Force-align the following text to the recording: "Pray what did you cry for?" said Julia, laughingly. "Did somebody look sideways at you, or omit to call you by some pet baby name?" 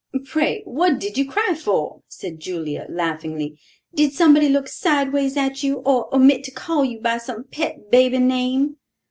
"Pray 0.25 0.63
what 0.65 0.97
did 0.99 1.15
you 1.15 1.29
cry 1.29 1.53
for?" 1.53 2.01
said 2.07 2.39
Julia, 2.39 2.87
laughingly. 2.89 3.59
"Did 3.93 4.13
somebody 4.13 4.49
look 4.49 4.67
sideways 4.67 5.37
at 5.37 5.61
you, 5.61 5.83
or 5.85 6.09
omit 6.11 6.43
to 6.45 6.51
call 6.51 6.83
you 6.83 6.99
by 6.99 7.19
some 7.19 7.43
pet 7.43 7.91
baby 7.91 8.17
name?" 8.17 8.77